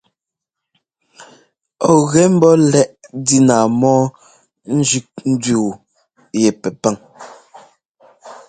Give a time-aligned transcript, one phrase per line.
[1.89, 5.69] Ɔ ŋgɛ ḿbɔ́ lɛ́ꞌ ndína mɔ́ɔ Ssɛ́ ńzẅík ndẅí yu
[6.47, 6.95] ɛ pɛpaŋ.